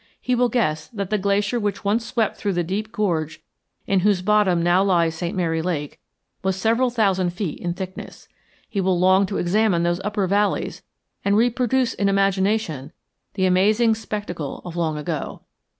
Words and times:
He 0.19 0.33
will 0.33 0.49
guess 0.49 0.87
that 0.87 1.11
the 1.11 1.19
glacier 1.19 1.59
which 1.59 1.85
once 1.85 2.07
swept 2.07 2.35
through 2.35 2.53
the 2.53 2.63
deep 2.63 2.91
gorge 2.91 3.39
in 3.85 3.99
whose 3.99 4.23
bottom 4.23 4.59
now 4.63 4.83
lies 4.83 5.13
St. 5.13 5.37
Mary 5.37 5.61
Lake 5.61 5.99
was 6.41 6.55
several 6.55 6.89
thousand 6.89 7.33
feet 7.33 7.59
in 7.59 7.75
thickness. 7.75 8.27
He 8.67 8.81
will 8.81 8.97
long 8.97 9.27
to 9.27 9.37
examine 9.37 9.83
those 9.83 9.99
upper 10.03 10.25
valleys 10.25 10.81
and 11.23 11.37
reproduce 11.37 11.93
in 11.93 12.09
imagination 12.09 12.91
the 13.35 13.45
amazing 13.45 13.93
spectacle 13.93 14.63
of 14.65 14.75
long 14.75 14.97
ago. 14.97 15.43